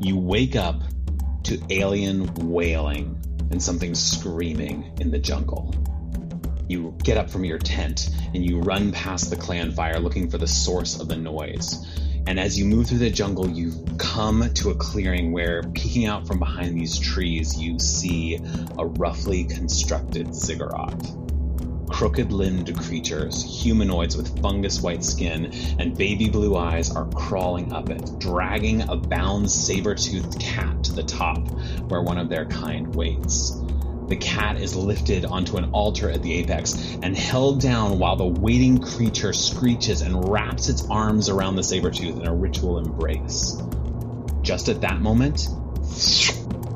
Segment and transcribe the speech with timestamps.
[0.00, 0.80] You wake up
[1.44, 5.74] to alien wailing and something screaming in the jungle.
[6.68, 10.38] You get up from your tent and you run past the clan fire looking for
[10.38, 11.86] the source of the noise.
[12.26, 16.26] And as you move through the jungle, you come to a clearing where, peeking out
[16.26, 18.38] from behind these trees, you see
[18.78, 20.94] a roughly constructed ziggurat.
[21.90, 27.90] Crooked limbed creatures, humanoids with fungus white skin and baby blue eyes, are crawling up
[27.90, 31.46] it, dragging a bound saber toothed cat to the top
[31.88, 33.60] where one of their kind waits.
[34.08, 38.26] The cat is lifted onto an altar at the apex and held down while the
[38.26, 43.60] waiting creature screeches and wraps its arms around the saber tooth in a ritual embrace.
[44.42, 45.48] Just at that moment,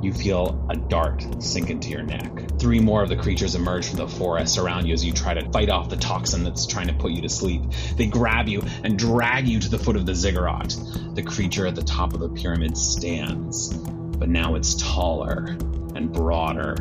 [0.04, 2.30] you feel a dart sink into your neck.
[2.58, 5.50] Three more of the creatures emerge from the forest around you as you try to
[5.50, 7.62] fight off the toxin that's trying to put you to sleep.
[7.96, 10.76] They grab you and drag you to the foot of the ziggurat.
[11.14, 15.56] The creature at the top of the pyramid stands, but now it's taller
[15.94, 16.76] and broader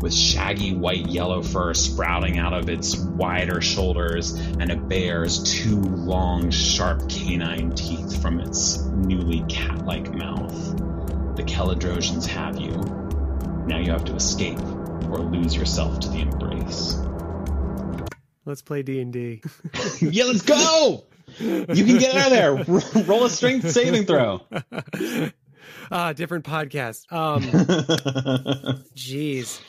[0.00, 5.80] with shaggy white yellow fur sprouting out of its wider shoulders, and it bears two
[5.80, 10.89] long, sharp canine teeth from its newly cat like mouth.
[11.40, 12.72] The Keledrosians have you.
[13.66, 14.60] Now you have to escape
[15.08, 16.96] or lose yourself to the embrace.
[18.44, 19.40] Let's play D and D.
[20.02, 21.06] Yeah, let's go!
[21.38, 23.04] You can get out of there.
[23.04, 24.42] Roll a strength saving throw.
[25.92, 27.10] Ah, different podcast.
[27.10, 27.42] Um,
[28.94, 29.60] jeez.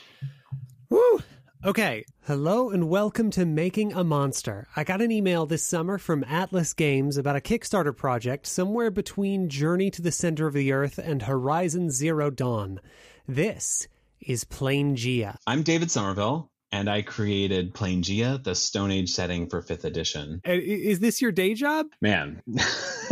[0.90, 1.20] Woo.
[1.66, 2.04] Okay.
[2.26, 4.68] Hello and welcome to Making a Monster.
[4.76, 9.50] I got an email this summer from Atlas Games about a Kickstarter project somewhere between
[9.50, 12.80] Journey to the Center of the Earth and Horizon Zero Dawn.
[13.28, 13.88] This
[14.20, 15.36] is Plangea.
[15.48, 20.42] I'm David Somerville, and I created Plangea, the Stone Age setting for 5th edition.
[20.46, 21.88] Is this your day job?
[22.02, 22.44] Man,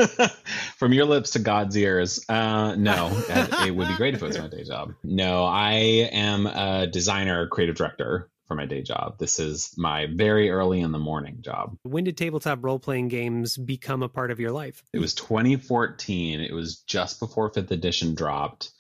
[0.78, 2.24] from your lips to God's ears.
[2.30, 4.94] Uh, no, it it would be great if it was my day job.
[5.04, 9.18] No, I am a designer, creative director for my day job.
[9.20, 11.78] This is my very early in the morning job.
[11.84, 14.84] When did tabletop role playing games become a part of your life?
[14.92, 16.42] It was 2014.
[16.42, 18.72] It was just before fifth edition dropped.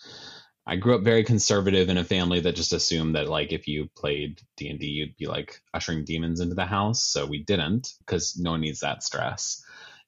[0.65, 3.89] I grew up very conservative in a family that just assumed that like if you
[3.95, 7.03] played D and D, you'd be like ushering demons into the house.
[7.03, 9.63] So we didn't because no one needs that stress.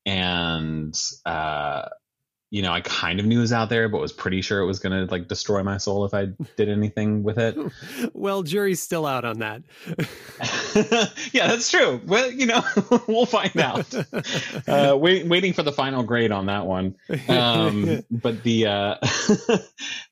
[0.07, 1.89] And uh,
[2.51, 4.65] you know, I kind of knew it was out there, but was pretty sure it
[4.65, 7.57] was gonna like destroy my soul if I did anything with it.
[8.13, 9.63] well, jury's still out on that.
[11.31, 12.01] yeah, that's true.
[12.05, 12.61] Well, you know,
[13.07, 13.93] we'll find out.
[14.67, 16.95] Uh, wait, waiting for the final grade on that one.
[17.29, 18.95] Um, but the uh,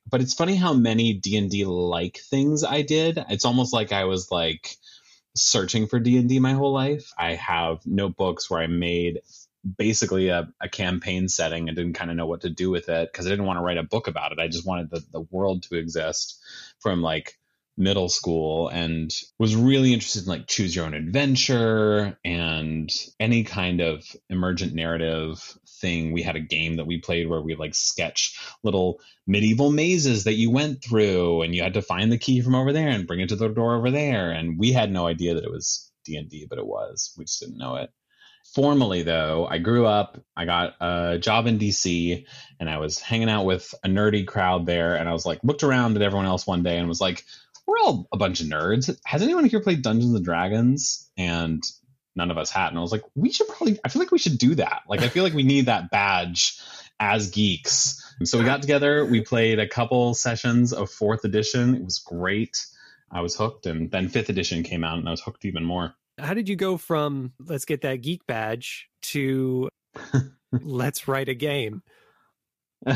[0.10, 3.22] but it's funny how many D and D like things I did.
[3.30, 4.78] It's almost like I was like
[5.36, 7.12] searching for D and D my whole life.
[7.18, 9.20] I have notebooks where I made
[9.78, 13.12] basically a, a campaign setting and didn't kind of know what to do with it
[13.12, 14.40] because I didn't want to write a book about it.
[14.40, 16.42] I just wanted the, the world to exist
[16.80, 17.38] from like
[17.80, 19.10] middle school and
[19.40, 25.58] was really interested in like choose your own adventure and any kind of emergent narrative
[25.80, 26.12] thing.
[26.12, 30.34] We had a game that we played where we like sketch little medieval mazes that
[30.34, 33.22] you went through and you had to find the key from over there and bring
[33.22, 34.32] it to the door over there.
[34.32, 37.14] And we had no idea that it was D&D, but it was.
[37.18, 37.92] We just didn't know it.
[38.56, 42.26] Formally, though, I grew up, I got a job in DC,
[42.60, 44.96] and I was hanging out with a nerdy crowd there.
[44.96, 47.24] And I was like, looked around at everyone else one day and was like,
[47.68, 48.96] we're all a bunch of nerds.
[49.06, 51.12] Has anyone here played Dungeons and Dragons?
[51.16, 51.64] And
[52.16, 52.70] none of us had.
[52.70, 54.82] And I was like, we should probably, I feel like we should do that.
[54.90, 56.60] Like, I feel like we need that badge
[57.00, 58.16] as geeks.
[58.20, 61.76] And so we got together, we played a couple sessions of fourth edition.
[61.76, 62.66] It was great.
[63.12, 63.68] I was hooked.
[63.68, 65.94] And then fifth edition came out, and I was hooked even more.
[66.20, 69.70] How did you go from let's get that geek badge to
[70.52, 71.82] let's write a game?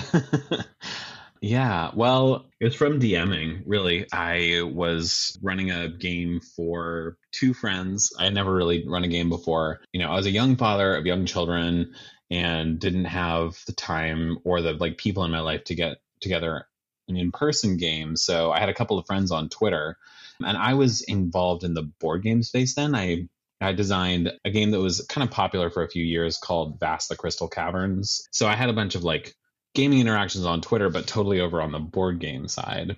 [1.41, 4.07] yeah, well, it was from DMing, really.
[4.11, 8.13] I was running a game for two friends.
[8.17, 9.81] I had never really run a game before.
[9.91, 11.93] You know, I was a young father of young children
[12.31, 16.65] and didn't have the time or the like people in my life to get together
[17.07, 18.15] an in-person game.
[18.15, 19.97] So I had a couple of friends on Twitter
[20.39, 22.95] and I was involved in the board game space then.
[22.95, 23.27] I
[23.61, 27.09] I designed a game that was kind of popular for a few years called Vast
[27.09, 28.27] the Crystal Caverns.
[28.31, 29.35] So I had a bunch of like
[29.73, 32.97] gaming interactions on Twitter, but totally over on the board game side.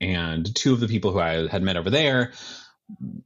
[0.00, 2.32] And two of the people who I had met over there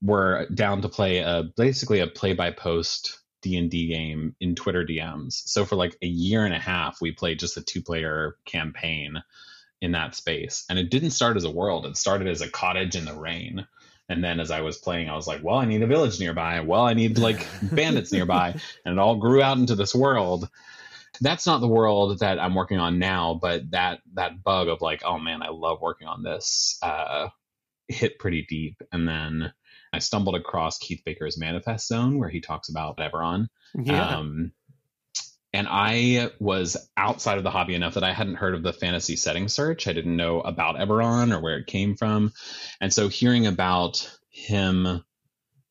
[0.02, 5.42] were down to play a basically a play by post D&D game in Twitter DMs.
[5.46, 9.22] So for like a year and a half we played just a two player campaign
[9.84, 10.64] in that space.
[10.68, 11.84] And it didn't start as a world.
[11.84, 13.66] It started as a cottage in the rain.
[14.08, 16.60] And then as I was playing, I was like, well, I need a village nearby.
[16.60, 18.54] Well, I need like bandits nearby.
[18.84, 20.48] And it all grew out into this world.
[21.20, 25.02] That's not the world that I'm working on now, but that that bug of like,
[25.04, 27.28] oh man, I love working on this, uh,
[27.86, 28.82] hit pretty deep.
[28.90, 29.52] And then
[29.92, 33.48] I stumbled across Keith Baker's Manifest Zone, where he talks about Eberron.
[33.74, 34.16] Yeah.
[34.16, 34.52] Um,
[35.54, 39.14] and I was outside of the hobby enough that I hadn't heard of the fantasy
[39.14, 39.86] setting search.
[39.86, 42.32] I didn't know about Eberron or where it came from.
[42.80, 45.04] And so hearing about him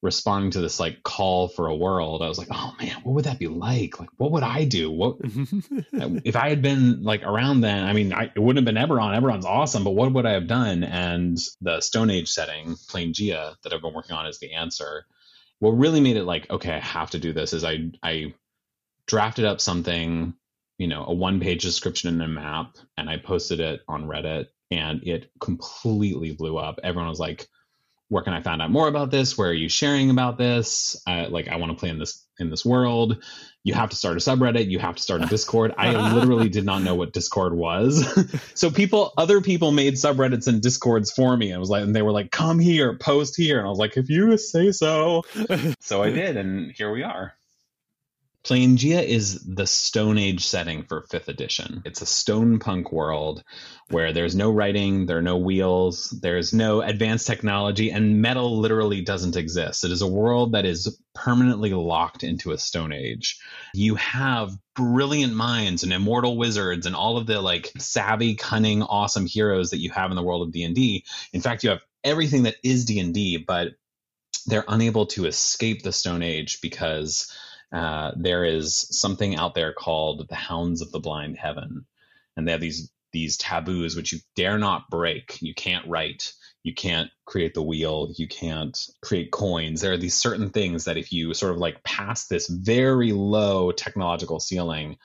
[0.01, 3.25] responding to this like call for a world, I was like, oh man, what would
[3.25, 3.99] that be like?
[3.99, 4.89] Like, what would I do?
[4.89, 7.83] What if I had been like around then?
[7.83, 9.19] I mean, I, it wouldn't have been Eberron.
[9.19, 10.85] Eberron's awesome, but what would I have done?
[10.85, 15.05] And the Stone Age setting, plain Plangea, that I've been working on is the answer.
[15.59, 18.33] What really made it like, okay, I have to do this is I I
[19.07, 20.33] drafted up something,
[20.77, 24.47] you know, a one page description in a map, and I posted it on Reddit,
[24.71, 26.79] and it completely blew up.
[26.83, 27.47] Everyone was like,
[28.09, 29.37] "Where can I find out more about this?
[29.37, 31.01] Where are you sharing about this?
[31.07, 33.23] Uh, like, I want to play in this in this world.
[33.63, 34.69] You have to start a subreddit.
[34.69, 35.73] You have to start a Discord.
[35.77, 38.05] I literally did not know what Discord was.
[38.55, 41.53] so people, other people made subreddits and Discords for me.
[41.53, 43.95] I was like, and they were like, "Come here, post here," and I was like,
[43.95, 45.23] "If you say so."
[45.79, 47.33] so I did, and here we are.
[48.43, 51.81] Plangea is the Stone Age setting for 5th edition.
[51.85, 53.41] It's a stone punk world
[53.89, 59.01] where there's no writing, there are no wheels, there's no advanced technology, and metal literally
[59.01, 59.85] doesn't exist.
[59.85, 63.39] It is a world that is permanently locked into a Stone Age.
[63.73, 69.25] You have brilliant minds and immortal wizards and all of the like savvy, cunning, awesome
[69.25, 71.05] heroes that you have in the world of D&D.
[71.31, 73.69] In fact, you have everything that is D&D, but
[74.47, 77.31] they're unable to escape the Stone Age because
[77.73, 81.85] uh, there is something out there called the Hounds of the Blind Heaven,
[82.37, 85.39] and they have these these taboos which you dare not break.
[85.41, 86.33] You can't write,
[86.63, 89.81] you can't create the wheel, you can't create coins.
[89.81, 93.71] There are these certain things that if you sort of like pass this very low
[93.71, 94.97] technological ceiling,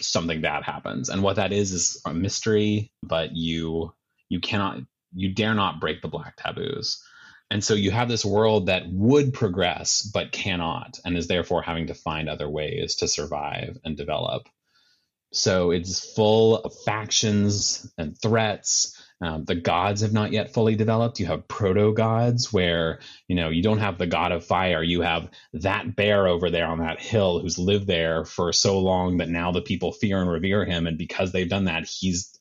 [0.00, 1.08] something bad happens.
[1.08, 3.92] And what that is is a mystery, but you
[4.28, 4.80] you cannot
[5.14, 7.02] you dare not break the black taboos.
[7.50, 11.86] And so you have this world that would progress but cannot, and is therefore having
[11.88, 14.48] to find other ways to survive and develop.
[15.32, 19.00] So it's full of factions and threats.
[19.20, 21.20] Um, the gods have not yet fully developed.
[21.20, 24.82] You have proto gods where you know you don't have the god of fire.
[24.82, 29.18] You have that bear over there on that hill who's lived there for so long
[29.18, 32.38] that now the people fear and revere him, and because they've done that, he's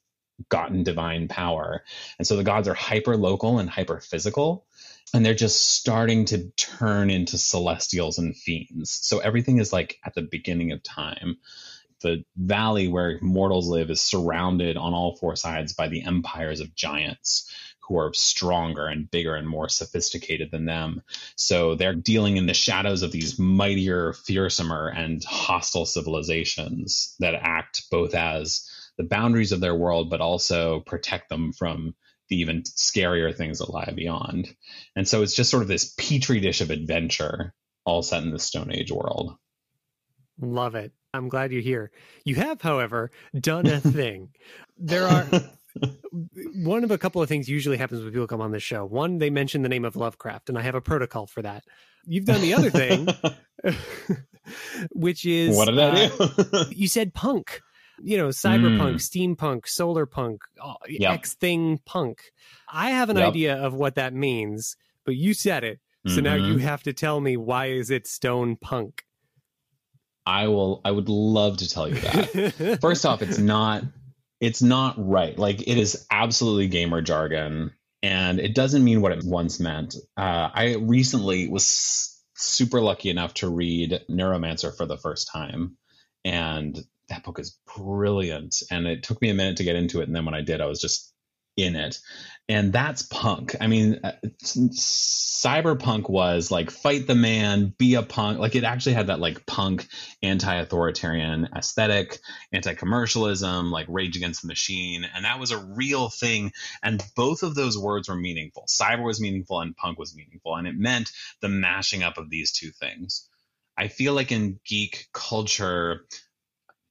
[0.50, 1.84] gotten divine power.
[2.20, 4.66] And so the gods are hyper local and hyper physical
[5.14, 8.92] and they're just starting to turn into celestials and fiends.
[8.92, 11.38] So everything is like at the beginning of time.
[12.02, 16.76] The valley where mortals live is surrounded on all four sides by the empires of
[16.76, 17.50] giants
[17.88, 21.02] who are stronger and bigger and more sophisticated than them.
[21.36, 27.84] So they're dealing in the shadows of these mightier, fearsomer, and hostile civilizations that act
[27.92, 31.94] both as the boundaries of their world, but also protect them from
[32.30, 34.54] the even scarier things that lie beyond.
[34.96, 37.54] And so it's just sort of this petri dish of adventure,
[37.86, 39.36] all set in the Stone Age world.
[40.40, 40.92] Love it.
[41.14, 41.92] I'm glad you're here.
[42.26, 44.30] You have, however, done a thing.
[44.78, 45.28] there are
[46.56, 48.86] one of a couple of things usually happens when people come on this show.
[48.86, 51.64] One, they mention the name of Lovecraft, and I have a protocol for that.
[52.06, 53.08] You've done the other thing,
[54.92, 56.34] which is what did I do?
[56.54, 57.62] Uh, you said punk
[58.02, 59.36] you know, cyberpunk, mm.
[59.36, 60.42] steampunk, solar punk,
[60.88, 61.14] yep.
[61.14, 62.20] X thing punk.
[62.72, 63.30] I have an yep.
[63.30, 65.80] idea of what that means, but you said it.
[66.08, 66.24] So mm-hmm.
[66.24, 69.04] now you have to tell me why is it stone punk?
[70.26, 72.80] I will I would love to tell you that.
[72.82, 73.84] First off, it's not
[74.40, 75.38] it's not right.
[75.38, 77.72] Like it is absolutely gamer jargon
[78.04, 79.96] and it doesn't mean what it once meant.
[80.16, 85.78] Uh, I recently was super lucky enough to read Neuromancer for the first time
[86.24, 86.78] and
[87.10, 88.56] that book is brilliant.
[88.72, 90.08] And it took me a minute to get into it.
[90.08, 91.12] And then when I did, I was just
[91.58, 92.00] in it.
[92.48, 93.56] And that's punk.
[93.60, 94.12] I mean, uh,
[94.44, 98.40] cyberpunk was like fight the man, be a punk.
[98.40, 99.88] Like it actually had that like punk
[100.22, 102.20] anti-authoritarian aesthetic,
[102.52, 105.06] anti-commercialism, like rage against the machine.
[105.16, 106.52] And that was a real thing.
[106.84, 108.66] And both of those words were meaningful.
[108.68, 110.56] Cyber was meaningful and punk was meaningful.
[110.56, 113.28] And it meant the mashing up of these two things.
[113.78, 116.06] I feel like in geek culture,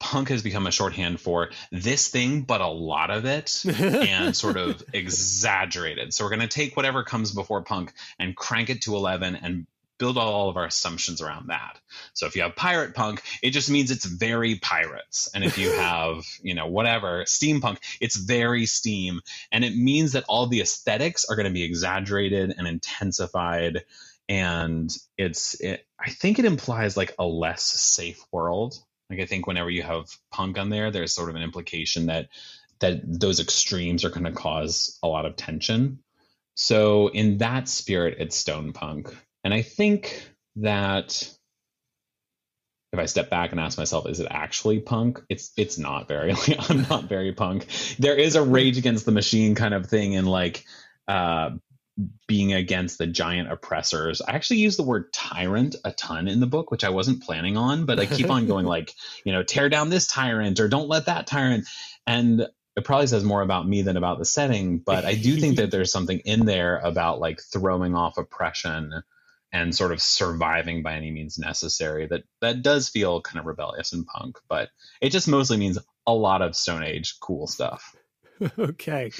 [0.01, 4.57] punk has become a shorthand for this thing, but a lot of it and sort
[4.57, 6.13] of exaggerated.
[6.13, 9.67] So we're going to take whatever comes before punk and crank it to 11 and
[9.99, 11.79] build all of our assumptions around that.
[12.15, 15.31] So if you have pirate punk, it just means it's very pirates.
[15.35, 19.21] And if you have, you know, whatever, steampunk, it's very steam.
[19.53, 23.85] And it means that all the aesthetics are going to be exaggerated and intensified.
[24.29, 28.75] And it's, it, I think it implies like a less safe world
[29.11, 32.29] Like I think whenever you have punk on there, there's sort of an implication that
[32.81, 36.01] that those extremes are going to cause a lot of tension.
[36.55, 41.31] So in that spirit, it's stone punk, and I think that
[42.95, 45.21] if I step back and ask myself, is it actually punk?
[45.29, 46.33] It's it's not very.
[46.33, 47.67] Like, I'm not very punk.
[47.99, 50.65] There is a rage against the machine kind of thing, and like
[51.09, 51.51] uh,
[52.27, 54.21] being against the giant oppressors.
[54.21, 57.57] I actually use the word tyrant a ton in the book, which I wasn't planning
[57.57, 58.93] on, but I keep on going like,
[59.25, 61.67] you know, tear down this tyrant or don't let that tyrant.
[62.07, 65.57] And it probably says more about me than about the setting, but I do think
[65.57, 69.03] that there's something in there about like throwing off oppression
[69.53, 73.93] and sort of surviving by any means necessary that that does feel kind of rebellious
[73.93, 74.71] and punk, but
[75.01, 77.95] it just mostly means a lot of stone age cool stuff.
[78.59, 79.13] okay.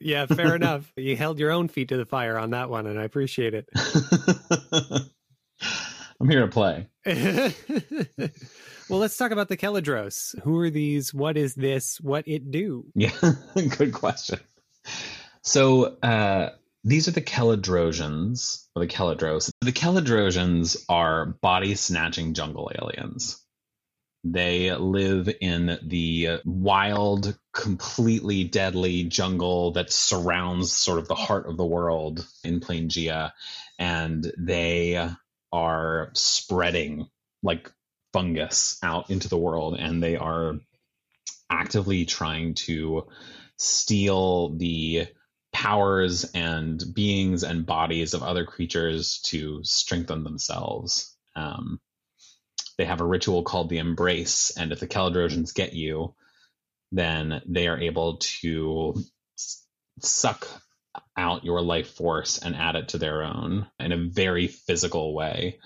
[0.00, 0.90] Yeah, fair enough.
[1.00, 3.68] You held your own feet to the fire on that one, and I appreciate it.
[6.20, 6.88] I'm here to play.
[7.06, 10.38] well, let's talk about the Kelladros.
[10.42, 11.14] Who are these?
[11.14, 11.98] What is this?
[12.00, 12.84] What it do?
[12.94, 13.12] Yeah,
[13.78, 14.40] good question.
[15.42, 16.50] So uh,
[16.84, 19.50] these are the Kelladrosians, or the Kelladros.
[19.62, 23.42] The Kelladrosians are body snatching jungle aliens.
[24.22, 31.56] They live in the wild, completely deadly jungle that surrounds sort of the heart of
[31.56, 33.32] the world in Plangea,
[33.78, 35.08] and they
[35.52, 37.08] are spreading
[37.42, 37.72] like
[38.12, 40.58] fungus out into the world, and they are
[41.48, 43.06] actively trying to
[43.56, 45.08] steal the
[45.52, 51.16] powers and beings and bodies of other creatures to strengthen themselves.
[51.34, 51.80] Um,
[52.80, 56.14] they have a ritual called the Embrace, and if the Kelladrosians get you,
[56.90, 58.94] then they are able to
[59.98, 60.48] suck
[61.14, 65.58] out your life force and add it to their own in a very physical way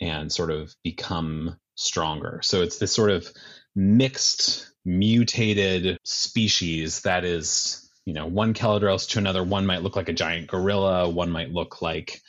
[0.00, 2.38] and sort of become stronger.
[2.44, 3.28] So it's this sort of
[3.74, 9.42] mixed, mutated species that is, you know, one Kelladros to another.
[9.42, 12.22] One might look like a giant gorilla, one might look like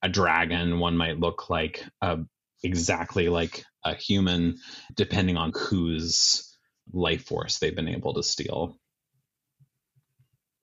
[0.00, 2.20] a dragon, one might look like a
[2.62, 4.58] exactly like a human,
[4.94, 6.56] depending on whose
[6.92, 8.78] life force they've been able to steal.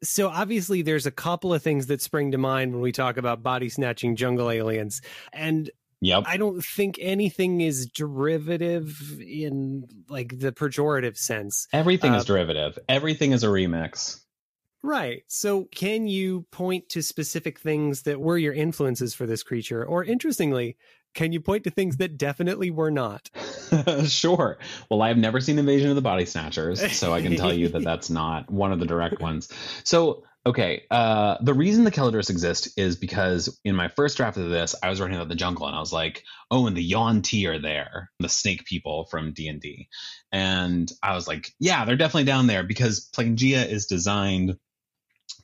[0.03, 3.41] So obviously there's a couple of things that spring to mind when we talk about
[3.41, 5.01] body snatching jungle aliens.
[5.33, 6.25] And Yep.
[6.27, 11.67] I don't think anything is derivative in like the pejorative sense.
[11.73, 12.77] Everything uh, is derivative.
[12.87, 14.21] Everything is a remix.
[14.83, 15.23] Right.
[15.27, 19.83] So can you point to specific things that were your influences for this creature?
[19.83, 20.77] Or interestingly,
[21.17, 23.29] can you point to things that definitely were not?
[24.05, 24.59] sure.
[24.89, 27.83] Well, I've never seen Invasion of the Body Snatchers, so I can tell you that
[27.83, 29.51] that's not one of the direct ones.
[29.83, 34.51] So, okay, uh, the reason the Kelladros exist is because in my first draft of
[34.51, 37.47] this, I was writing about the jungle, and I was like, "Oh, and the Yuan-ti
[37.47, 39.89] are there, the snake people from D and D,"
[40.31, 44.55] and I was like, "Yeah, they're definitely down there because Plangea is designed."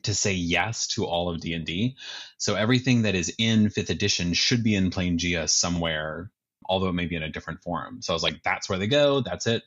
[0.04, 1.96] To say yes to all of D&D.
[2.38, 6.32] So everything that is in 5th edition should be in Plangea somewhere,
[6.66, 8.02] although it may be in a different form.
[8.02, 9.64] So I was like, that's where they go, that's it.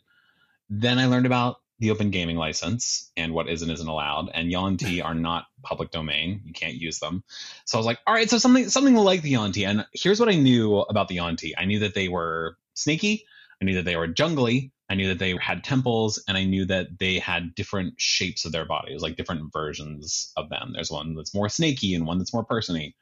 [0.68, 4.30] Then I learned about the open gaming license and what is and isn't allowed.
[4.32, 6.42] And Yuan-ti are not public domain.
[6.44, 7.22] You can't use them.
[7.64, 9.64] So I was like, all right, so something something like the Yuan-ti.
[9.64, 11.54] And here's what I knew about the Yuan-ti.
[11.56, 13.26] I knew that they were snaky.
[13.60, 14.72] I knew that they were jungly.
[14.88, 18.52] I knew that they had temples, and I knew that they had different shapes of
[18.52, 20.72] their bodies, like different versions of them.
[20.72, 22.94] There's one that's more snaky and one that's more persony.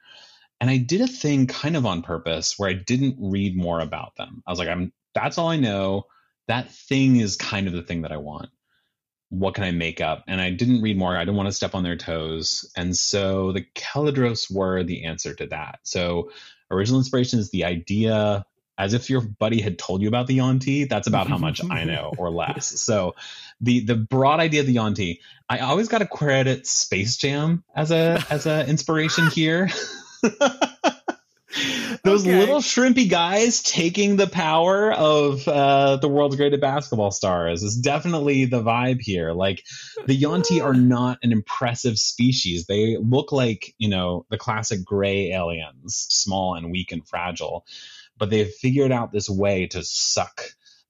[0.60, 4.16] And I did a thing kind of on purpose where I didn't read more about
[4.16, 4.42] them.
[4.46, 6.06] I was like, I'm that's all I know.
[6.48, 8.48] That thing is kind of the thing that I want.
[9.30, 10.24] What can I make up?
[10.28, 11.16] And I didn't read more.
[11.16, 12.70] I didn't want to step on their toes.
[12.76, 15.80] And so the Kelladros were the answer to that.
[15.82, 16.30] So
[16.70, 18.44] original inspiration is the idea
[18.76, 20.84] as if your buddy had told you about the Yuan-ti.
[20.84, 22.80] That's about how much I know or less.
[22.80, 23.14] So
[23.60, 27.90] the the broad idea of the Yuan-ti, I always got to credit Space Jam as
[27.90, 29.68] a as a inspiration here.
[32.02, 32.36] Those Okay.
[32.36, 38.44] little shrimpy guys taking the power of uh, the world's greatest basketball stars is definitely
[38.46, 39.32] the vibe here.
[39.32, 39.64] Like
[40.04, 42.66] the Yuan-ti are not an impressive species.
[42.66, 47.64] They look like, you know, the classic gray aliens, small and weak and fragile
[48.18, 50.42] but they've figured out this way to suck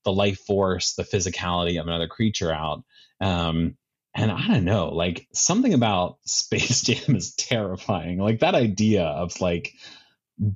[0.04, 2.84] the life force, the physicality of another creature out.
[3.20, 3.76] Um,
[4.14, 8.18] and I don't know, like something about Space Jam is terrifying.
[8.18, 9.74] Like that idea of like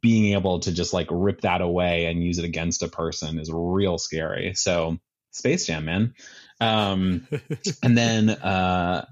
[0.00, 3.50] being able to just like rip that away and use it against a person is
[3.52, 4.54] real scary.
[4.54, 4.98] So
[5.30, 6.14] Space Jam, man.
[6.60, 7.26] Um,
[7.82, 9.06] and then uh,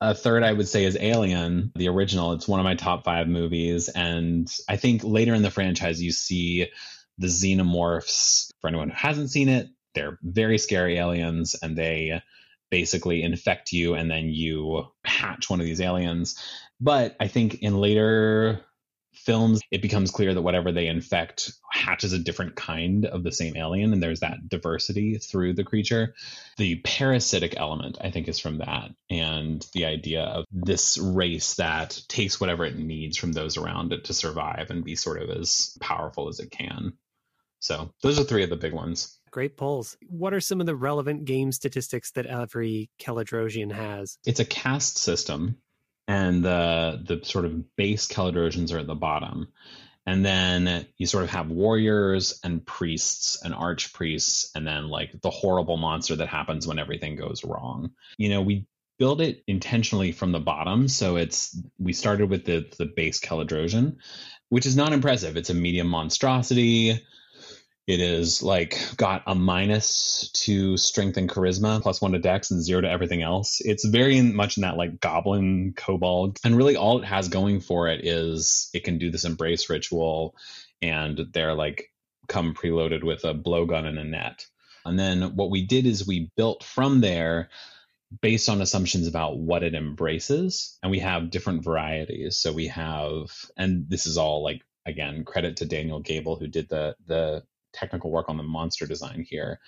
[0.00, 2.32] a third I would say is Alien, the original.
[2.32, 6.12] It's one of my top five movies, and I think later in the franchise you
[6.12, 6.68] see
[7.18, 8.50] the xenomorphs.
[8.60, 12.22] For anyone who hasn't seen it, they're very scary aliens and they
[12.70, 16.42] basically infect you and then you hatch one of these aliens.
[16.80, 18.64] But I think in later
[19.12, 23.56] films, it becomes clear that whatever they infect hatches a different kind of the same
[23.56, 26.14] alien, and there's that diversity through the creature.
[26.56, 32.00] The parasitic element, I think, is from that, and the idea of this race that
[32.08, 35.76] takes whatever it needs from those around it to survive and be sort of as
[35.80, 36.94] powerful as it can.
[37.62, 39.18] So, those are three of the big ones.
[39.30, 39.96] Great polls.
[40.08, 44.18] What are some of the relevant game statistics that every Keladrosian has?
[44.26, 45.56] It's a caste system
[46.08, 49.48] and the the sort of base Keladrosians are at the bottom.
[50.04, 55.30] And then you sort of have warriors and priests and archpriests, and then like the
[55.30, 57.92] horrible monster that happens when everything goes wrong.
[58.18, 58.66] You know, we
[58.98, 60.88] build it intentionally from the bottom.
[60.88, 63.98] So it's we started with the the base Keladrosian,
[64.48, 65.36] which is not impressive.
[65.36, 67.00] It's a medium monstrosity.
[67.86, 72.62] It is like got a minus to strength and charisma, plus one to dex, and
[72.62, 73.60] zero to everything else.
[73.60, 76.38] It's very much in that like goblin kobold.
[76.44, 80.36] And really all it has going for it is it can do this embrace ritual
[80.80, 81.90] and they're like
[82.28, 84.46] come preloaded with a blowgun and a net.
[84.84, 87.50] And then what we did is we built from there
[88.20, 90.78] based on assumptions about what it embraces.
[90.82, 92.36] And we have different varieties.
[92.36, 96.68] So we have, and this is all like again credit to Daniel Gable, who did
[96.68, 99.60] the the technical work on the monster design here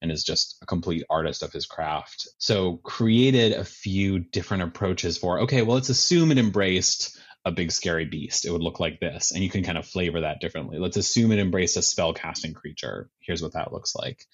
[0.00, 2.28] and is just a complete artist of his craft.
[2.38, 7.72] So created a few different approaches for okay, well let's assume it embraced a big
[7.72, 8.44] scary beast.
[8.44, 10.78] It would look like this and you can kind of flavor that differently.
[10.78, 13.10] Let's assume it embraced a spell casting creature.
[13.20, 14.26] Here's what that looks like.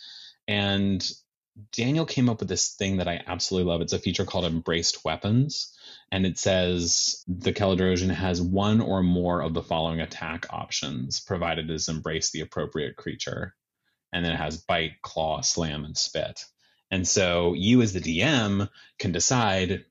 [0.46, 1.08] And
[1.72, 3.80] Daniel came up with this thing that I absolutely love.
[3.80, 5.76] It's a feature called embraced weapons
[6.10, 11.68] and it says the Keladrosian has one or more of the following attack options, provided
[11.68, 13.54] it has embraced the appropriate creature.
[14.12, 16.44] And then it has bite, claw, slam, and spit.
[16.90, 19.84] And so you, as the DM, can decide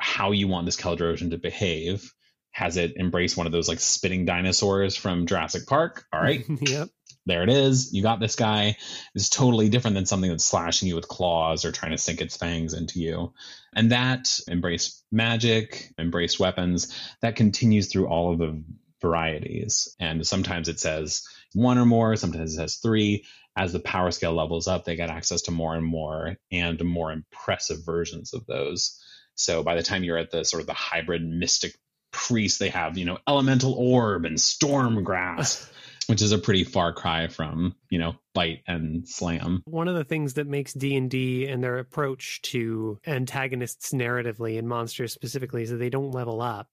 [0.00, 2.12] how you want this Keladrosian to behave.
[2.50, 6.04] Has it embraced one of those like spitting dinosaurs from Jurassic Park?
[6.12, 6.44] All right.
[6.60, 6.88] yep
[7.26, 7.92] there it is.
[7.92, 8.76] You got this guy.
[9.14, 12.36] It's totally different than something that's slashing you with claws or trying to sink its
[12.36, 13.32] fangs into you.
[13.74, 18.62] And that embrace magic, embrace weapons, that continues through all of the
[19.00, 19.94] varieties.
[20.00, 21.22] And sometimes it says
[21.54, 23.24] one or more, sometimes it says three.
[23.56, 27.12] As the power scale levels up, they get access to more and more and more
[27.12, 29.00] impressive versions of those.
[29.36, 31.72] So by the time you're at the sort of the hybrid mystic
[32.10, 35.70] priest, they have, you know, elemental orb and storm grasp
[36.06, 39.62] which is a pretty far cry from you know bite and slam.
[39.66, 45.12] One of the things that makes d&d and their approach to antagonists narratively and monsters
[45.12, 46.68] specifically is that they don't level up.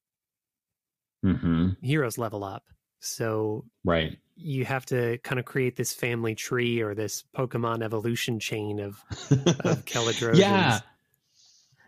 [1.24, 1.70] Mm-hmm.
[1.84, 2.64] heroes level up.
[3.00, 4.18] So right.
[4.36, 9.04] you have to kind of create this family tree or this pokemon evolution chain of
[9.30, 10.38] of Keladrosians.
[10.38, 10.80] yeah.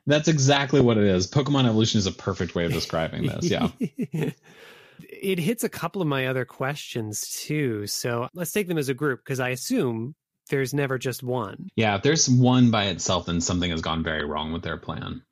[0.05, 1.31] That's exactly what it is.
[1.31, 3.49] Pokemon evolution is a perfect way of describing this.
[3.49, 3.69] Yeah
[4.99, 7.87] it hits a couple of my other questions too.
[7.87, 10.15] So let's take them as a group because I assume
[10.49, 11.69] there's never just one.
[11.75, 15.23] Yeah, if there's one by itself, then something has gone very wrong with their plan.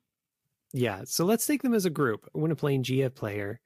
[0.72, 2.28] Yeah, so let's take them as a group.
[2.32, 3.60] When a Plangea player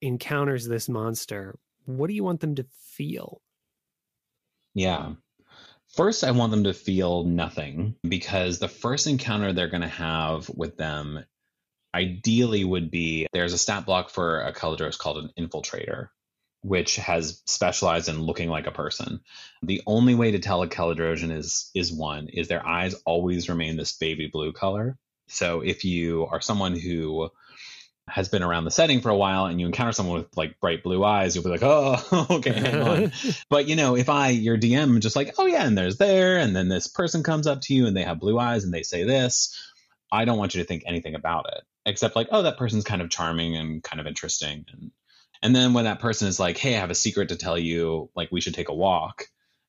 [0.00, 1.56] encounters this monster,
[1.86, 3.40] what do you want them to feel?
[4.74, 5.12] Yeah.
[5.94, 10.50] First, I want them to feel nothing because the first encounter they're going to have
[10.50, 11.24] with them
[11.94, 16.08] ideally would be there's a stat block for a Keladros called an infiltrator,
[16.62, 19.20] which has specialized in looking like a person.
[19.62, 23.76] The only way to tell a Keladrosian is is one is their eyes always remain
[23.76, 24.98] this baby blue color.
[25.28, 27.30] So if you are someone who
[28.08, 30.82] has been around the setting for a while and you encounter someone with like bright
[30.82, 33.12] blue eyes, you'll be like, oh, okay, hang on.
[33.50, 36.56] but you know, if I, your DM, just like, oh yeah, and there's there, and
[36.56, 39.04] then this person comes up to you and they have blue eyes and they say
[39.04, 39.54] this,
[40.10, 43.02] I don't want you to think anything about it except like, oh, that person's kind
[43.02, 44.64] of charming and kind of interesting.
[44.72, 44.90] And
[45.42, 48.10] and then when that person is like, hey, I have a secret to tell you,
[48.16, 49.24] like we should take a walk,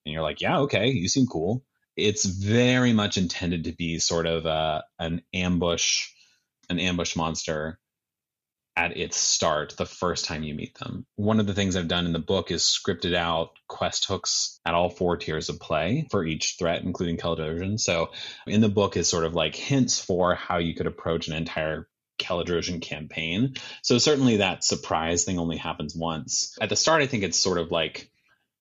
[0.05, 1.63] and you're like, yeah, okay, you seem cool.
[1.95, 6.07] It's very much intended to be sort of uh, an ambush,
[6.69, 7.77] an ambush monster
[8.79, 11.05] at its start the first time you meet them.
[11.17, 14.73] One of the things I've done in the book is scripted out quest hooks at
[14.73, 17.77] all four tiers of play for each threat, including Keladrosian.
[17.77, 18.11] So
[18.47, 21.88] in the book is sort of like hints for how you could approach an entire
[22.19, 23.55] Keladrosian campaign.
[23.81, 26.57] So certainly that surprise thing only happens once.
[26.61, 28.11] At the start, I think it's sort of like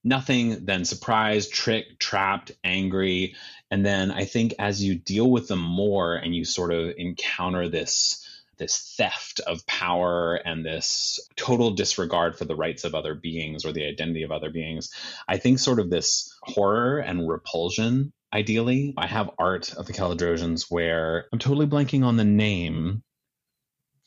[0.04, 3.34] nothing, then surprise, trick, trapped, angry.
[3.70, 7.68] And then I think as you deal with them more and you sort of encounter
[7.68, 8.24] this
[8.58, 13.72] this theft of power and this total disregard for the rights of other beings or
[13.72, 14.90] the identity of other beings,
[15.28, 18.94] I think sort of this horror and repulsion ideally.
[18.96, 23.02] I have art of the Caledrosians where I'm totally blanking on the name.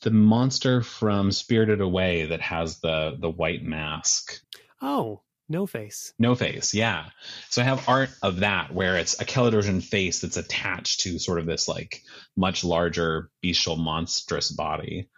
[0.02, 4.40] The monster from Spirited Away that has the the white mask.
[4.80, 6.12] Oh, no face.
[6.18, 7.10] No face, yeah.
[7.50, 11.38] So I have art of that where it's a Caledrosian face that's attached to sort
[11.38, 12.02] of this like
[12.36, 15.08] much larger bestial monstrous body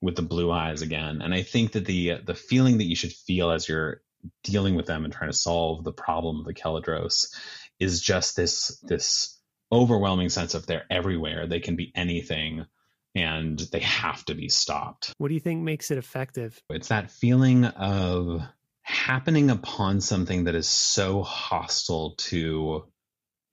[0.00, 1.22] with the blue eyes again.
[1.22, 4.02] And I think that the the feeling that you should feel as you're
[4.42, 7.34] dealing with them and trying to solve the problem of the Caledros
[7.78, 9.38] is just this this
[9.70, 11.46] overwhelming sense of they're everywhere.
[11.46, 12.66] They can be anything
[13.14, 15.12] and they have to be stopped.
[15.18, 16.60] What do you think makes it effective?
[16.70, 18.42] It's that feeling of
[18.82, 22.86] happening upon something that is so hostile to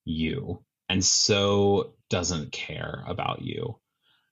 [0.06, 3.80] you and so doesn't care about you.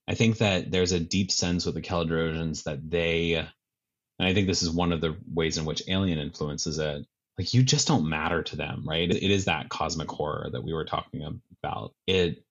[0.08, 3.48] I think that there's a deep sense with the Caledrosians that they, and
[4.20, 7.06] I think this is one of the ways in which Alien influences it,
[7.38, 9.12] like you just don't matter to them, right?
[9.12, 11.94] It is that cosmic horror that we were talking about.
[12.08, 12.44] It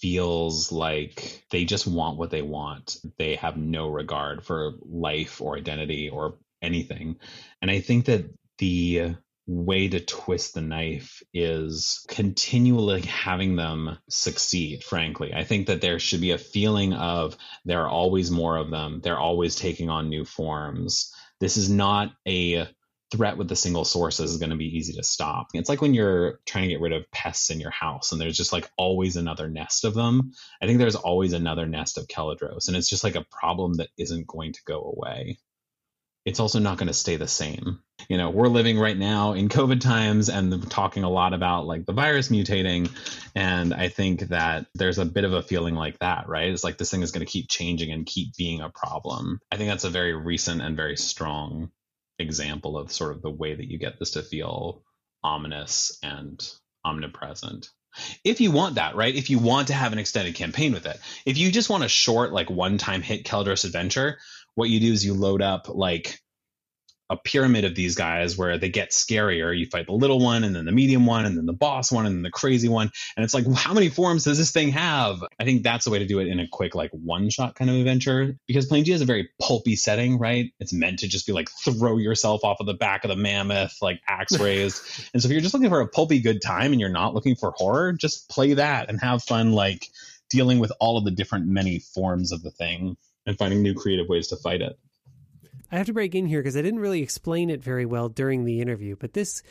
[0.00, 2.96] feels like they just want what they want.
[3.18, 7.16] They have no regard for life or identity or anything.
[7.62, 8.26] And I think that
[8.58, 15.80] the way to twist the knife is continually having them succeed frankly i think that
[15.80, 19.88] there should be a feeling of there are always more of them they're always taking
[19.88, 22.66] on new forms this is not a
[23.10, 25.48] threat with the single sources is going to be easy to stop.
[25.54, 28.36] It's like when you're trying to get rid of pests in your house and there's
[28.36, 30.32] just like always another nest of them.
[30.60, 33.90] I think there's always another nest of Caledros and it's just like a problem that
[33.96, 35.38] isn't going to go away.
[36.24, 37.78] It's also not going to stay the same.
[38.08, 41.86] You know, we're living right now in COVID times and talking a lot about like
[41.86, 42.90] the virus mutating.
[43.36, 46.50] And I think that there's a bit of a feeling like that, right?
[46.50, 49.38] It's like this thing is going to keep changing and keep being a problem.
[49.52, 51.70] I think that's a very recent and very strong
[52.18, 54.82] example of sort of the way that you get this to feel
[55.22, 56.42] ominous and
[56.84, 57.70] omnipresent.
[58.24, 59.14] If you want that, right?
[59.14, 60.98] If you want to have an extended campaign with it.
[61.24, 64.18] If you just want a short, like one time hit Caledros adventure,
[64.54, 66.20] what you do is you load up like
[67.08, 69.56] a pyramid of these guys where they get scarier.
[69.56, 72.06] You fight the little one, and then the medium one, and then the boss one,
[72.06, 72.90] and then the crazy one.
[73.16, 75.22] And it's like, how many forms does this thing have?
[75.38, 77.70] I think that's the way to do it in a quick, like one shot kind
[77.70, 80.52] of adventure because Plangea is a very pulpy setting, right?
[80.58, 83.76] It's meant to just be like throw yourself off of the back of the mammoth,
[83.80, 84.82] like axe raised.
[85.12, 87.36] and so if you're just looking for a pulpy good time and you're not looking
[87.36, 89.88] for horror, just play that and have fun, like
[90.30, 94.08] dealing with all of the different many forms of the thing and finding new creative
[94.08, 94.78] ways to fight it.
[95.76, 98.46] I have to break in here because I didn't really explain it very well during
[98.46, 99.42] the interview, but this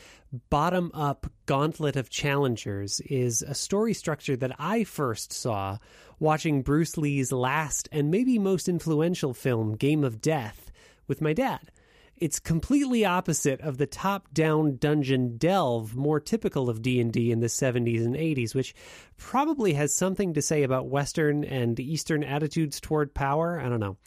[0.50, 5.78] bottom up gauntlet of challengers is a story structure that I first saw
[6.18, 10.72] watching Bruce Lee's last and maybe most influential film, Game of Death,
[11.08, 11.72] with my dad.
[12.18, 18.04] It's completely opposite of the top-down dungeon delve more typical of D&D in the 70s
[18.04, 18.74] and 80s, which
[19.18, 23.98] probably has something to say about western and eastern attitudes toward power, I don't know.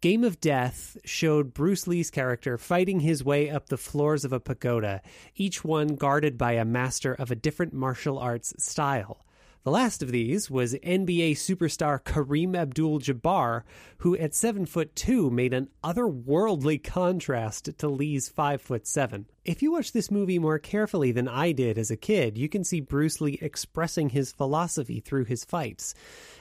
[0.00, 4.38] Game of Death showed Bruce Lee's character fighting his way up the floors of a
[4.38, 5.02] pagoda,
[5.34, 9.24] each one guarded by a master of a different martial arts style.
[9.64, 13.64] The last of these was NBA superstar Kareem Abdul Jabbar,
[13.98, 19.26] who at seven foot two made an otherworldly contrast to Lee's five foot seven.
[19.44, 22.62] If you watch this movie more carefully than I did as a kid, you can
[22.62, 25.92] see Bruce Lee expressing his philosophy through his fights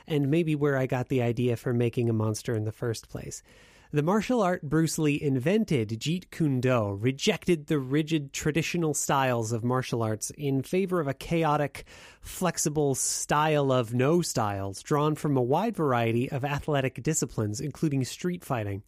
[0.07, 3.41] and maybe where I got the idea for making a monster in the first place.
[3.89, 9.63] The martial art Bruce Lee invented, Jeet Kune Do, rejected the rigid traditional styles of
[9.63, 11.85] martial arts in favor of a chaotic,
[12.19, 18.43] flexible style of no styles, drawn from a wide variety of athletic disciplines, including street
[18.43, 18.83] fighting.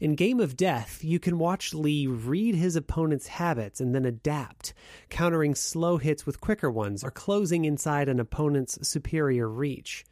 [0.00, 4.72] In Game of Death, you can watch Lee read his opponent's habits and then adapt,
[5.10, 10.06] countering slow hits with quicker ones or closing inside an opponent's superior reach.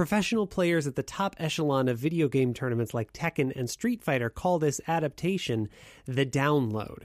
[0.00, 4.30] Professional players at the top echelon of video game tournaments like Tekken and Street Fighter
[4.30, 5.68] call this adaptation
[6.06, 7.02] the download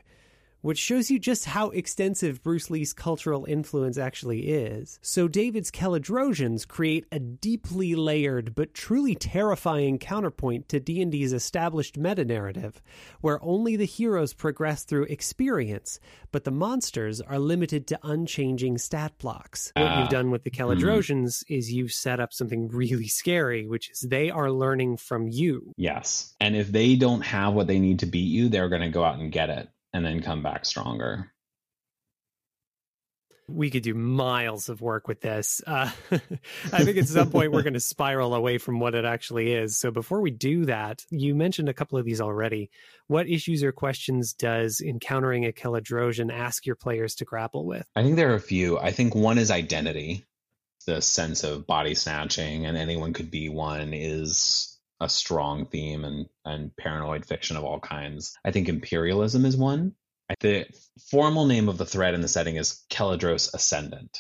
[0.66, 4.98] which shows you just how extensive Bruce Lee's cultural influence actually is.
[5.04, 12.82] So David's Caledrosians create a deeply layered but truly terrifying counterpoint to D&D's established meta-narrative,
[13.22, 16.00] where only the heroes progress through experience,
[16.32, 19.72] but the monsters are limited to unchanging stat blocks.
[19.76, 20.64] Uh, what you've done with the hmm.
[20.64, 21.54] Caledrosians mm-hmm.
[21.54, 25.74] is you've set up something really scary, which is they are learning from you.
[25.78, 26.34] Yes.
[26.40, 29.04] And if they don't have what they need to beat you, they're going to go
[29.04, 31.32] out and get it and then come back stronger.
[33.48, 35.62] we could do miles of work with this.
[35.66, 39.54] Uh, I think at some point we're going to spiral away from what it actually
[39.54, 39.78] is.
[39.78, 42.72] So before we do that, you mentioned a couple of these already.
[43.08, 47.86] What issues or questions does encountering a Keladrosian ask your players to grapple with?
[47.96, 48.80] I think there are a few.
[48.80, 50.26] I think one is identity.
[50.88, 56.28] The sense of body snatching and anyone could be one is a strong theme and,
[56.46, 58.38] and paranoid fiction of all kinds.
[58.46, 59.96] I think imperialism is one
[60.40, 60.66] the
[61.12, 64.20] formal name of the thread in the setting is Keladros Ascendant.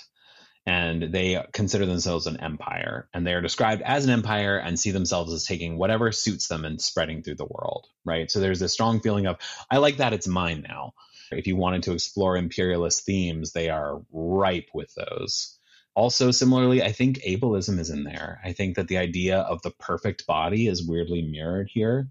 [0.67, 3.07] And they consider themselves an empire.
[3.13, 6.65] And they are described as an empire and see themselves as taking whatever suits them
[6.65, 8.31] and spreading through the world, right?
[8.31, 9.38] So there's a strong feeling of,
[9.69, 10.93] I like that, it's mine now.
[11.31, 15.54] If you wanted to explore imperialist themes, they are ripe with those.
[15.95, 18.41] Also, similarly, I think ableism is in there.
[18.43, 22.10] I think that the idea of the perfect body is weirdly mirrored here.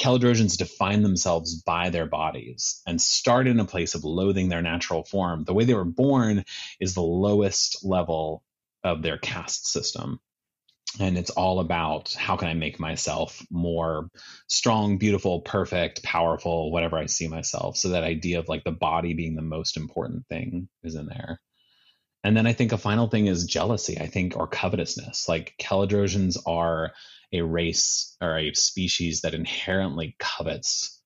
[0.00, 5.04] Keladrosians define themselves by their bodies and start in a place of loathing their natural
[5.04, 5.44] form.
[5.44, 6.44] The way they were born
[6.80, 8.42] is the lowest level
[8.82, 10.20] of their caste system.
[10.98, 14.08] And it's all about how can I make myself more
[14.48, 17.76] strong, beautiful, perfect, powerful, whatever I see myself.
[17.76, 21.40] So that idea of like the body being the most important thing is in there.
[22.22, 25.28] And then I think a final thing is jealousy, I think, or covetousness.
[25.28, 26.92] Like Keladrosians are
[27.32, 31.00] a race or a species that inherently covets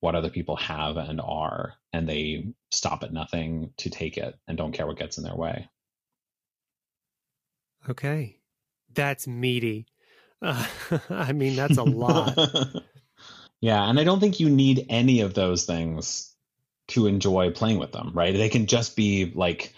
[0.00, 4.56] what other people have and are, and they stop at nothing to take it and
[4.56, 5.68] don't care what gets in their way.
[7.88, 8.38] Okay.
[8.92, 9.86] That's meaty.
[10.42, 10.66] Uh,
[11.10, 12.36] I mean, that's a lot.
[13.60, 16.34] yeah, and I don't think you need any of those things
[16.88, 18.34] to enjoy playing with them, right?
[18.34, 19.74] They can just be like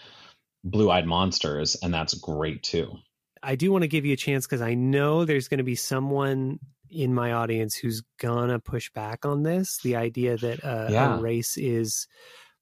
[0.64, 2.96] blue eyed monsters, and that's great too.
[3.42, 5.74] I do want to give you a chance because I know there's going to be
[5.74, 6.60] someone
[6.92, 9.78] in my audience who's gonna push back on this.
[9.82, 11.16] The idea that uh, yeah.
[11.16, 12.06] a race is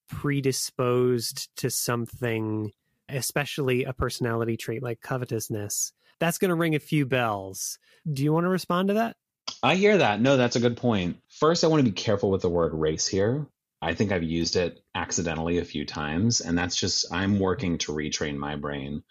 [0.08, 2.70] predisposed to something,
[3.08, 5.92] especially a personality trait like covetousness.
[6.18, 7.78] That's going to ring a few bells.
[8.10, 9.16] Do you want to respond to that?
[9.62, 10.20] I hear that.
[10.20, 11.16] No, that's a good point.
[11.28, 13.46] First, I want to be careful with the word race here.
[13.82, 17.92] I think I've used it accidentally a few times, and that's just I'm working to
[17.92, 19.02] retrain my brain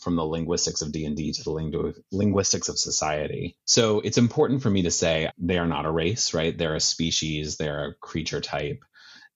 [0.00, 3.56] from the linguistics of D&D to the lingu- linguistics of society.
[3.66, 6.56] So it's important for me to say they are not a race, right?
[6.56, 8.84] They're a species, they're a creature type.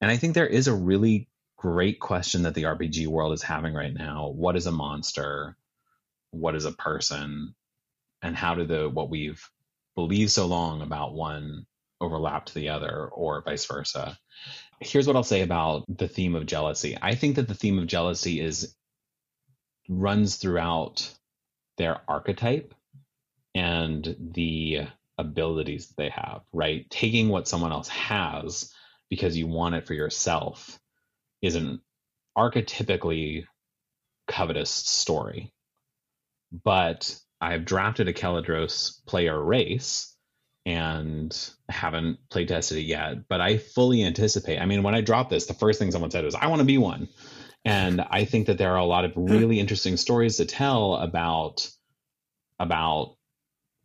[0.00, 3.74] And I think there is a really great question that the RPG world is having
[3.74, 4.28] right now.
[4.28, 5.56] What is a monster?
[6.30, 7.54] What is a person?
[8.22, 9.48] And how do the what we've
[9.94, 11.66] believed so long about one
[12.00, 14.18] overlap to the other or vice versa?
[14.80, 16.96] Here's what I'll say about the theme of jealousy.
[17.00, 18.74] I think that the theme of jealousy is
[19.88, 21.12] runs throughout
[21.76, 22.74] their archetype
[23.54, 24.86] and the
[25.18, 26.88] abilities that they have, right?
[26.90, 28.72] Taking what someone else has
[29.10, 30.78] because you want it for yourself
[31.42, 31.80] is an
[32.38, 33.44] archetypically
[34.28, 35.52] covetous story.
[36.64, 40.09] But I've drafted a Keladros player race
[40.66, 43.28] and haven't play tested it yet.
[43.28, 44.58] But I fully anticipate.
[44.58, 46.66] I mean, when I dropped this, the first thing someone said was, I want to
[46.66, 47.08] be one.
[47.64, 49.26] And I think that there are a lot of hmm.
[49.26, 51.68] really interesting stories to tell about
[52.58, 53.16] about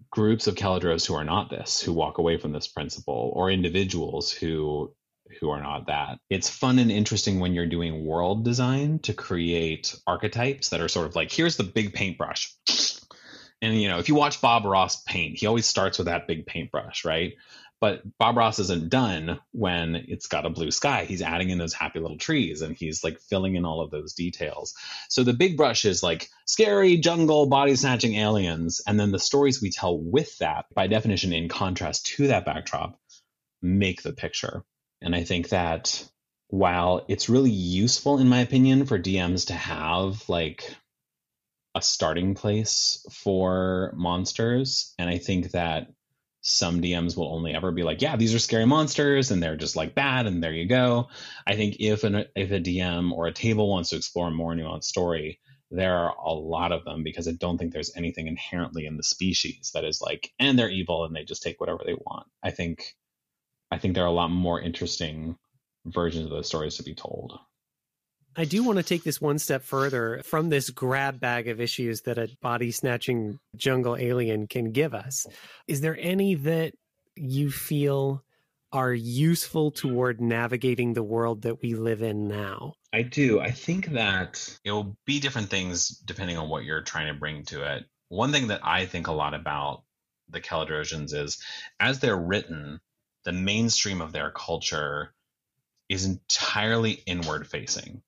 [0.10, 4.32] groups of Keladros who are not this, who walk away from this principle, or individuals
[4.32, 4.94] who
[5.40, 6.20] who are not that.
[6.30, 11.08] It's fun and interesting when you're doing world design to create archetypes that are sort
[11.08, 12.54] of like, here's the big paintbrush.
[13.62, 16.46] And you know, if you watch Bob Ross paint, he always starts with that big
[16.46, 17.34] paintbrush, right?
[17.82, 21.06] But Bob Ross isn't done when it's got a blue sky.
[21.06, 24.14] He's adding in those happy little trees and he's like filling in all of those
[24.14, 24.74] details.
[25.10, 28.82] So the big brush is like scary jungle body snatching aliens.
[28.88, 32.98] And then the stories we tell with that, by definition, in contrast to that backdrop,
[33.62, 34.64] make the picture.
[35.02, 36.08] And I think that
[36.48, 40.76] while it's really useful, in my opinion, for DMs to have like
[41.76, 45.90] a starting place for monsters, and I think that
[46.42, 49.76] some DMs will only ever be like, yeah, these are scary monsters and they're just
[49.76, 51.10] like bad and there you go.
[51.48, 54.54] I think if an, if a DM or a table wants to explore a more
[54.54, 55.40] nuanced story,
[55.72, 59.04] there are a lot of them because I don't think there's anything inherently in the
[59.04, 62.28] species that is like, and they're evil and they just take whatever they want.
[62.44, 62.96] I think
[63.72, 65.38] I think there are a lot more interesting
[65.86, 67.40] versions of those stories to be told.
[68.38, 72.02] I do want to take this one step further from this grab bag of issues
[72.02, 75.26] that a body snatching jungle alien can give us.
[75.68, 76.74] Is there any that
[77.16, 78.24] you feel
[78.74, 82.74] are useful toward navigating the world that we live in now?
[82.92, 83.40] I do.
[83.40, 87.44] I think that it will be different things depending on what you're trying to bring
[87.46, 87.86] to it.
[88.10, 89.84] One thing that I think a lot about
[90.30, 91.42] the Keladrosians is
[91.80, 92.82] as they're written,
[93.24, 95.14] the mainstream of their culture
[95.88, 98.02] is entirely inward facing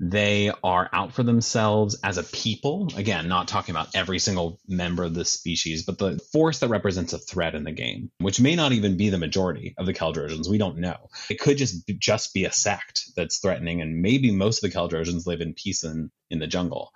[0.00, 2.90] They are out for themselves as a people.
[2.96, 7.12] Again, not talking about every single member of the species, but the force that represents
[7.12, 10.48] a threat in the game, which may not even be the majority of the Keldrosians.
[10.48, 11.10] We don't know.
[11.30, 15.26] It could just just be a sect that's threatening, and maybe most of the Keldrosians
[15.26, 16.92] live in peace in, in the jungle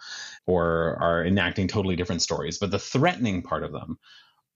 [0.47, 2.59] or are enacting totally different stories.
[2.59, 3.99] But the threatening part of them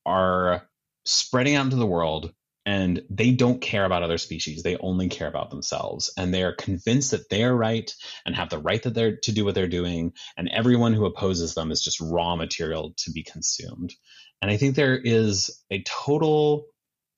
[0.04, 0.68] are
[1.04, 4.62] spreading out into the world and they don't care about other species.
[4.62, 6.12] They only care about themselves.
[6.16, 7.92] And they are convinced that they are right
[8.24, 10.12] and have the right that they're to do what they're doing.
[10.36, 13.92] And everyone who opposes them is just raw material to be consumed.
[14.40, 16.66] And i think there is a total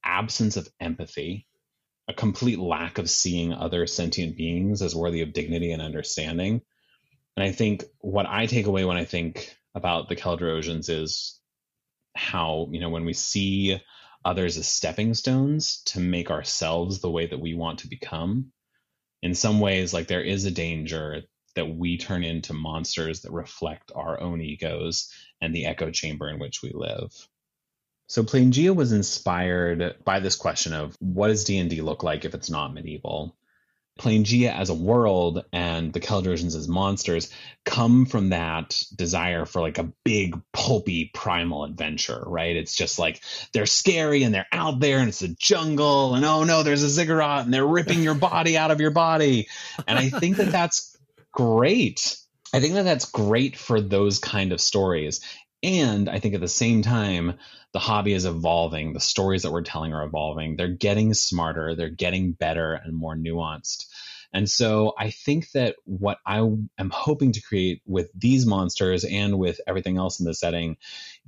[0.05, 1.47] absence of empathy
[2.09, 6.61] a complete lack of seeing other sentient beings as worthy of dignity and understanding.
[7.37, 11.41] And i think what i take away when i think about the keldrosians is
[12.15, 13.81] how you know when we see
[14.25, 18.53] others as stepping stones to make ourselves the way that we want to become.
[19.23, 21.23] In some ways, like there is a danger
[21.55, 26.39] that we turn into monsters that reflect our own egos and the echo chamber in
[26.39, 27.11] which we live.
[28.07, 32.51] So Planegea was inspired by this question of what does D&D look like if it's
[32.51, 33.37] not medieval?
[33.99, 37.31] Planegea as a world and the Keldrosians as monsters
[37.65, 42.57] come from that desire for like a big, pulpy, primal adventure, right?
[42.57, 46.43] It's just like they're scary and they're out there and it's a jungle and oh
[46.43, 49.49] no, there's a ziggurat and they're ripping your body out of your body.
[49.87, 50.97] And I think that that's
[51.31, 52.17] great.
[52.53, 55.21] I think that that's great for those kind of stories.
[55.65, 57.39] And I think at the same time,
[57.73, 58.93] the hobby is evolving.
[58.93, 60.57] The stories that we're telling are evolving.
[60.57, 63.87] They're getting smarter, they're getting better and more nuanced.
[64.35, 69.39] And so I think that what I am hoping to create with these monsters and
[69.39, 70.77] with everything else in the setting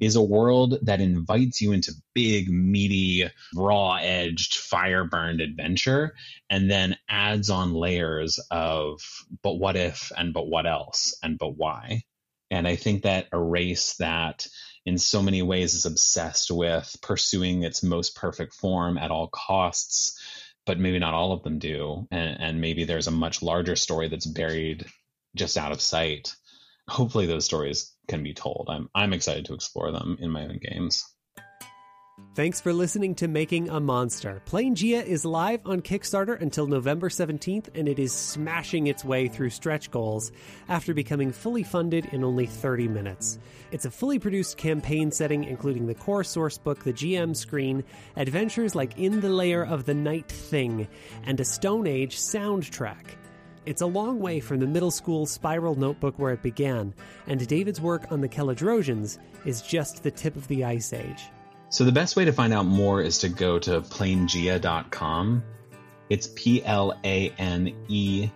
[0.01, 6.15] is a world that invites you into big, meaty, raw edged, fire burned adventure
[6.51, 9.01] and then adds on layers of,
[9.41, 12.03] but what if and but what else and but why.
[12.51, 14.47] And I think that a race that
[14.85, 20.21] in so many ways is obsessed with pursuing its most perfect form at all costs,
[20.65, 22.07] but maybe not all of them do.
[22.11, 24.87] And, and maybe there's a much larger story that's buried
[25.35, 26.35] just out of sight.
[26.89, 28.69] Hopefully those stories can be told.
[28.71, 31.05] I'm I'm excited to explore them in my own games.
[32.35, 34.41] Thanks for listening to Making a Monster.
[34.47, 39.29] Plain Planegea is live on Kickstarter until November 17th, and it is smashing its way
[39.29, 40.33] through stretch goals
[40.69, 43.39] after becoming fully funded in only 30 minutes.
[43.71, 47.85] It's a fully produced campaign setting, including the core sourcebook, the GM screen,
[48.17, 50.89] adventures like In the Lair of the Night Thing,
[51.25, 53.17] and a Stone Age soundtrack.
[53.67, 56.95] It's a long way from the middle school spiral notebook where it began,
[57.27, 61.25] and David's work on the Keldrosians is just the tip of the ice age.
[61.69, 65.43] So the best way to find out more is to go to planegea.com.
[66.09, 68.31] It's P L A N E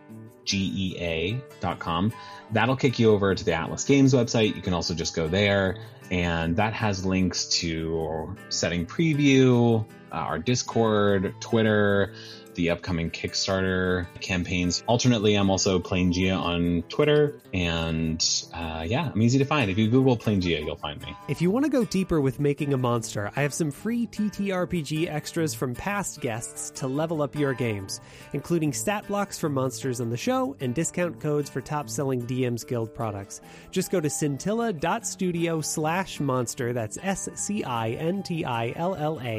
[0.45, 2.13] G E A.com.
[2.53, 4.57] That'll kick you over to the Atlas Games website.
[4.57, 5.79] You can also just go there,
[6.11, 12.15] and that has links to setting preview, uh, our Discord, Twitter,
[12.61, 14.85] the upcoming Kickstarter campaigns.
[14.87, 19.71] Alternately, I'm also Planegea on Twitter, and uh, yeah, I'm easy to find.
[19.71, 21.17] If you Google Planegea, you'll find me.
[21.29, 25.09] If you want to go deeper with making a monster, I have some free TTRPG
[25.09, 28.03] extras from past guests to level up your games,
[28.35, 32.95] including stat blocks for monsters on the show and discount codes for top-selling DMs Guild
[32.95, 33.41] products.
[33.71, 37.71] Just go to scintilla.studio slash monster, that's S-C-I-N-T-I-L-L-A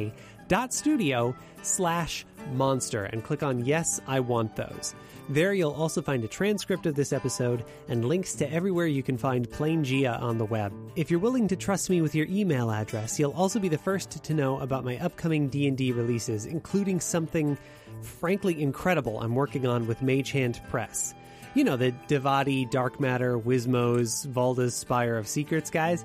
[0.02, 0.41] dot
[0.74, 4.94] studio slash monster and click on Yes, I Want Those.
[5.30, 9.18] There you'll also find a transcript of this episode and links to everywhere you can
[9.18, 10.74] find Planegea on the web.
[10.98, 14.22] If you're willing to trust me with your email address, you'll also be the first
[14.22, 17.58] to know about my upcoming D&D releases, including something
[18.02, 21.16] frankly incredible I'm working on with Mage Hand Press.
[21.54, 26.04] You know, the Devati, Dark Matter, Wismos, Valda's Spire of Secrets guys.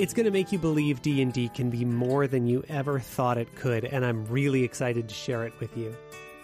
[0.00, 3.54] It's going to make you believe D&D can be more than you ever thought it
[3.54, 5.94] could, and I'm really excited to share it with you.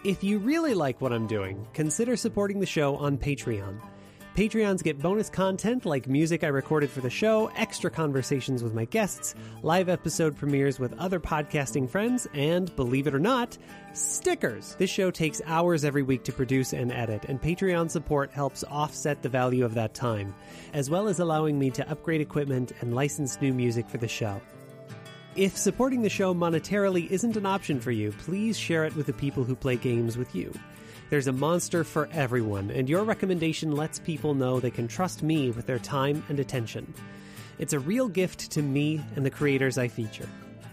[0.05, 3.81] If you really like what I'm doing, consider supporting the show on Patreon.
[4.37, 8.85] Patreons get bonus content like music I recorded for the show, extra conversations with my
[8.85, 13.57] guests, live episode premieres with other podcasting friends, and believe it or not,
[13.95, 14.75] stickers.
[14.79, 19.23] This show takes hours every week to produce and edit, and Patreon support helps offset
[19.23, 20.35] the value of that time,
[20.75, 24.39] as well as allowing me to upgrade equipment and license new music for the show.
[25.35, 29.15] If supporting the show monetarily isn't an option for you, please share it with the
[29.15, 30.53] people who play games with you.
[31.09, 35.51] There's a monster for everyone, and your recommendation lets people know they can trust me
[35.51, 36.93] with their time and attention.
[37.61, 40.29] It's a real gift to me and the creators I feature.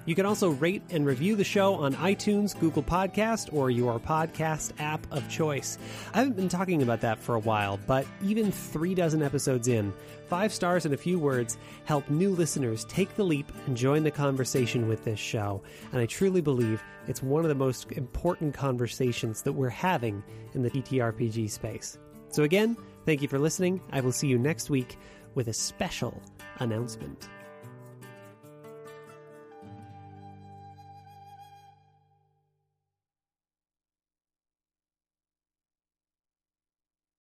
[0.06, 4.74] You can also rate and review the show on iTunes, Google Podcast, or your podcast
[4.80, 5.78] app of choice.
[6.14, 9.93] I haven't been talking about that for a while, but even three dozen episodes in,
[10.28, 14.12] five stars and a few words help new listeners take the leap and join the
[14.12, 15.62] conversation with this show.
[15.93, 20.22] And I truly believe it's one of the most important conversations that we're having
[20.54, 21.97] in the TTRPG space.
[22.30, 22.76] So again,
[23.06, 23.80] thank you for listening.
[23.91, 24.97] I will see you next week
[25.36, 26.22] with a special
[26.60, 27.30] announcement.